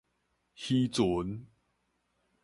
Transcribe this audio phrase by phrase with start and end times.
[0.55, 1.45] 漁船